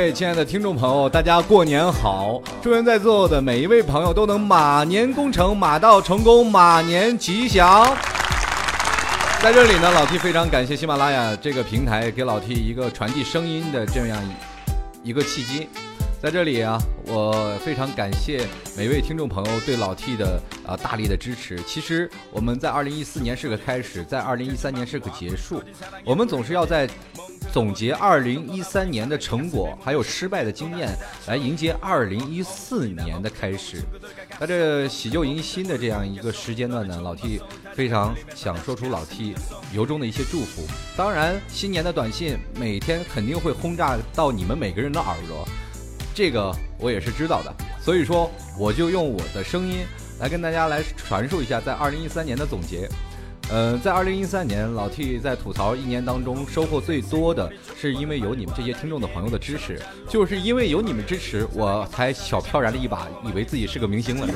[0.00, 2.40] 各位亲爱的听众朋友，大家过年好！
[2.62, 7.94] 祝愿在座的每一位朋友都能马年功成，马到成功，马年吉祥。
[9.42, 14.18] 在这里呢，老 T 非常感谢喜马拉雅这个平台给老 T 一个传递声音的这样
[15.02, 15.68] 一个契机。
[16.22, 21.58] 在这里啊，我非常感谢每位听众朋友对老 T 的啊大力的支持。
[21.62, 25.62] 其实我们在二零一四年是个开始，在二零一三年是个结束。
[26.04, 26.86] 我们总是要在
[27.50, 30.94] 总结二零一三年的成果，还有失败的经验，
[31.26, 33.78] 来迎接二零一四年的开始。
[34.38, 37.40] 在这喜旧迎新的这样一个时间段呢，老 T
[37.72, 39.34] 非常想说出老 T
[39.72, 40.66] 由衷的一些祝福。
[40.98, 45.48] 当然，新年的短信每天肯定会轰炸到你们每个人的耳朵。
[46.14, 49.86] 这个我也是知道的，所以说我就用我的声音
[50.20, 52.88] 来跟大家来传述一下在二零一三年的总结。
[53.52, 64.28] 呃，在二零一三年，老 T 在吐槽一年当中收获最多的是因为有你们这些听众的朋友的支持，就是因为有你们支持，我才小飘然了一把，以为自己是个明星了。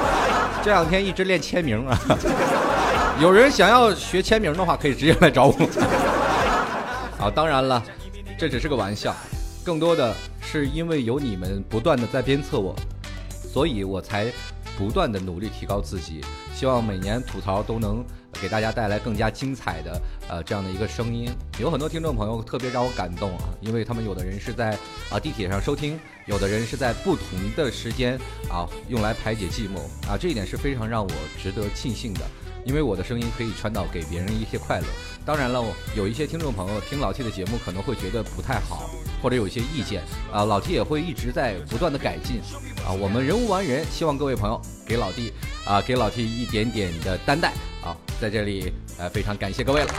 [0.62, 1.98] 这两天一直练签名啊，
[3.22, 5.54] 有人想要学签名的话，可以直接来找我。
[7.18, 7.82] 啊，当然了，
[8.38, 9.16] 这只是个玩笑，
[9.68, 10.14] 更多的。
[10.40, 12.74] 是因为有你们不断的在鞭策我，
[13.52, 14.32] 所以我才
[14.78, 16.24] 不断的努力提高自己。
[16.54, 18.02] 希望每年吐槽都能
[18.40, 21.30] 给大家带来更加精彩的呃这样的一个声音。
[21.60, 24.70] 有很多听众朋友特别让我感动啊，因为他们有的人是在
[25.10, 32.22] 啊地铁上收听，有的人是在不同的时间啊用来排解寂寞啊，这一点是非常让我值得庆幸的。
[32.64, 34.86] 因为我的声音可以传导给别人一些快乐。
[35.26, 35.62] 当然了，
[35.94, 38.90] 有一些听众朋友听老 T 的节目可能会觉得不太好，
[39.22, 40.02] 或者有一些意见
[40.32, 42.40] 啊，老 T 也会一直在不断的改进
[42.86, 42.92] 啊。
[42.92, 45.32] 我们人无完人，希望各位朋友给老弟
[45.66, 47.52] 啊，给老 T 一点点的担待
[47.82, 47.96] 啊。
[48.20, 49.94] 在这里呃，非常感谢各位了。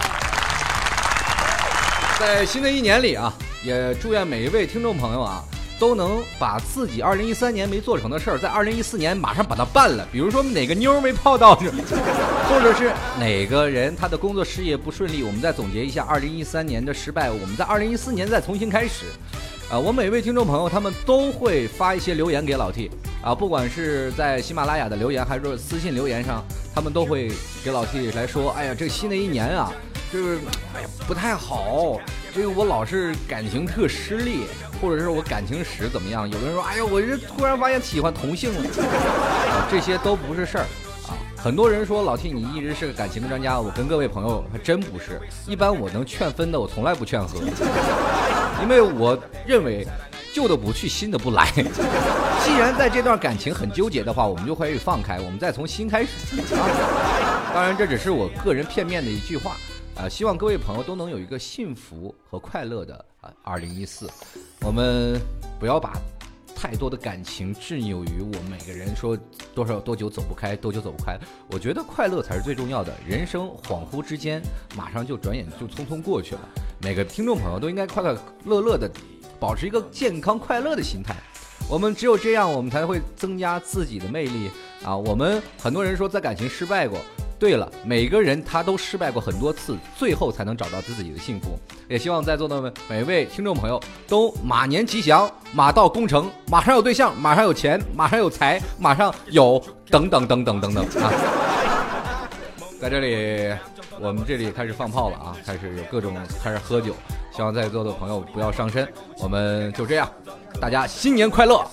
[2.19, 3.33] 在新的一年里啊，
[3.63, 5.43] 也祝愿每一位听众朋友啊。
[5.79, 10.05] 都能把自己二零一三年没做成的事儿，在二零一四年马上把它办了。
[10.11, 11.55] 比如说哪个妞没泡到，
[12.49, 19.05] 或者是哪个人他的工作事业不顺利，我们再总结一下二零一三年的失败，我们在二零一四年再重新开始。
[19.71, 22.89] 啊，我每位听众朋友他们都会发一些留言给老 T，
[23.21, 27.31] 啊，不管是在喜马拉雅的留言还是私信留言上，他们都会
[27.63, 29.71] 给老 T 来说，哎呀，这新的一年啊，
[30.11, 30.39] 就是
[30.75, 31.99] 哎呀不太好，
[32.33, 34.45] 这个我老是感情特失利。
[34.81, 36.29] 或者是我感情史怎么样？
[36.29, 38.61] 有的人说：“哎呀，我这突然发现喜欢同性了。”
[39.69, 40.65] 这些都不是事儿
[41.07, 41.13] 啊！
[41.35, 45.21] 很多人说老 T 你一直是个感情的专家，我跟各位朋友还真不是。
[45.45, 47.39] 一般我能劝分的，我从来不劝和，
[48.63, 49.85] 因为我认为
[50.33, 51.51] 旧的不去，新的不来。
[52.45, 56.09] 既然在这段感情很纠结的话，我们就可以放开，我们再从新开始
[56.55, 57.51] 啊。
[57.53, 59.57] 当然，这只是我个人片面的一句话。
[59.99, 64.09] 啊，希望各位朋友都能有一个幸福和快乐的啊，二零一四。
[64.61, 65.19] 我们
[65.59, 65.91] 不要把
[66.55, 69.17] 太多的感情执拗于我们每个人说
[69.53, 71.19] 多少多久走不开，多久走不开。
[71.51, 72.93] 我觉得快乐才是最重要的。
[73.05, 74.41] 人生恍惚之间，
[74.73, 76.41] 马上就转眼就匆匆过去了。
[76.81, 78.89] 每个听众朋友都应该快快乐乐的，
[79.37, 81.13] 保持一个健康快乐的心态。
[81.69, 84.49] 我们只有这样，我们才会增加自己的魅力
[84.81, 84.95] 啊。
[84.95, 86.97] 我们很多人说在感情失败过。
[87.39, 91.57] 对了，每个人他都失败过很多次，最后才能找到自己的幸福。
[91.87, 101.09] 也希望在座的每位听众朋友都马年吉祥，马到功成，马上有对象，马上有钱，马上有财，马上有等等等等等等啊！
[102.81, 103.55] 在这里，
[103.99, 106.93] 我们这里开始放炮了啊，开始有各种开始喝酒，
[107.33, 108.85] 希望在座的朋友不要伤身。
[109.19, 110.09] 我们就这样，
[110.59, 111.65] 大家新年快乐！